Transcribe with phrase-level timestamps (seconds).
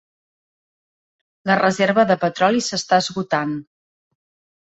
[1.49, 3.53] La reserva de petroli s'està esgotant.